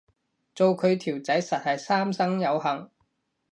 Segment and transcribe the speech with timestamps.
[0.55, 2.89] 做佢條仔實係三生有幸